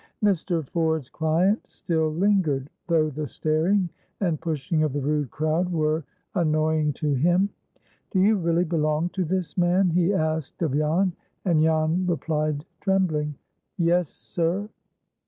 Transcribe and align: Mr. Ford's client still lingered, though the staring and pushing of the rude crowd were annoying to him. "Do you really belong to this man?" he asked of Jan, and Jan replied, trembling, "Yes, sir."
Mr. 0.23 0.65
Ford's 0.67 1.09
client 1.09 1.61
still 1.67 2.09
lingered, 2.09 2.71
though 2.87 3.11
the 3.11 3.27
staring 3.27 3.87
and 4.19 4.41
pushing 4.41 4.81
of 4.81 4.93
the 4.93 4.99
rude 4.99 5.29
crowd 5.29 5.71
were 5.71 6.03
annoying 6.33 6.91
to 6.93 7.13
him. 7.13 7.49
"Do 8.09 8.19
you 8.19 8.35
really 8.37 8.63
belong 8.65 9.09
to 9.09 9.23
this 9.23 9.59
man?" 9.59 9.91
he 9.91 10.11
asked 10.11 10.59
of 10.63 10.73
Jan, 10.73 11.13
and 11.45 11.61
Jan 11.61 12.07
replied, 12.07 12.65
trembling, 12.79 13.35
"Yes, 13.77 14.09
sir." 14.09 14.67